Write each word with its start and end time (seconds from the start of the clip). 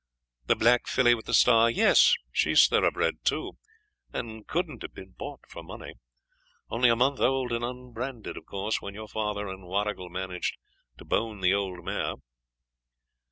The 0.47 0.55
black 0.55 0.87
filly 0.87 1.13
with 1.13 1.27
the 1.27 1.33
star 1.35 1.69
yes, 1.69 2.15
she's 2.31 2.65
thoroughbred 2.65 3.23
too, 3.23 3.59
and 4.11 4.47
couldn't 4.47 4.81
have 4.81 4.95
been 4.95 5.11
bought 5.11 5.41
for 5.47 5.61
money. 5.61 5.93
Only 6.71 6.89
a 6.89 6.95
month 6.95 7.19
old 7.19 7.51
and 7.51 7.63
unbranded, 7.63 8.35
of 8.35 8.47
course, 8.47 8.81
when 8.81 8.95
your 8.95 9.07
father 9.07 9.47
and 9.47 9.61
Warrigal 9.67 10.09
managed 10.09 10.57
to 10.97 11.05
bone 11.05 11.41
the 11.41 11.53
old 11.53 11.85
mare. 11.85 12.15